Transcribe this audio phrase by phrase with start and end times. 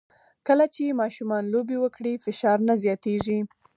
[0.47, 3.39] کله چې ماشومان لوبه وکړي، فشار نه زیاتېږي.